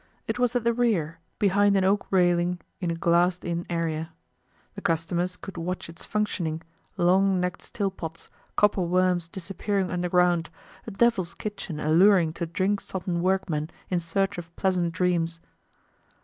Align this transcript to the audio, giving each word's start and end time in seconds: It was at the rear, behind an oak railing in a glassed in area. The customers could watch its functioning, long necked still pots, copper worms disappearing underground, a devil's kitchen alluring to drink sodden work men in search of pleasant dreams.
It 0.27 0.39
was 0.39 0.55
at 0.55 0.63
the 0.63 0.73
rear, 0.73 1.19
behind 1.37 1.77
an 1.77 1.83
oak 1.83 2.07
railing 2.09 2.59
in 2.79 2.89
a 2.89 2.95
glassed 2.95 3.45
in 3.45 3.67
area. 3.69 4.11
The 4.73 4.81
customers 4.81 5.37
could 5.37 5.57
watch 5.57 5.89
its 5.89 6.05
functioning, 6.05 6.63
long 6.97 7.39
necked 7.39 7.61
still 7.61 7.91
pots, 7.91 8.27
copper 8.55 8.81
worms 8.81 9.27
disappearing 9.27 9.91
underground, 9.91 10.49
a 10.87 10.89
devil's 10.91 11.35
kitchen 11.35 11.79
alluring 11.79 12.33
to 12.33 12.47
drink 12.47 12.81
sodden 12.81 13.21
work 13.21 13.47
men 13.47 13.69
in 13.91 13.99
search 13.99 14.39
of 14.39 14.55
pleasant 14.55 14.91
dreams. 14.91 15.39